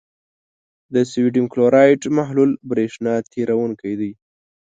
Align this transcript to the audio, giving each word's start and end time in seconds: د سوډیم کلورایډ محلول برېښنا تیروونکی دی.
د 0.93 0.95
سوډیم 1.11 1.45
کلورایډ 1.53 2.01
محلول 2.17 2.51
برېښنا 2.69 3.13
تیروونکی 3.33 3.93
دی. 3.99 4.11